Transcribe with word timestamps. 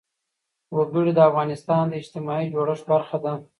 وګړي 0.75 1.11
د 1.15 1.19
افغانستان 1.29 1.83
د 1.87 1.93
اجتماعي 2.01 2.47
جوړښت 2.53 2.85
برخه 2.91 3.17
ده. 3.23 3.33